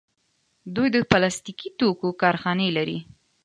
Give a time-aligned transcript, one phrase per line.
[0.75, 2.99] دوی د پلاستیکي توکو کارخانې لري.